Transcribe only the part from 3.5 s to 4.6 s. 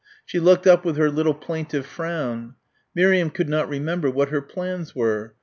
remember what her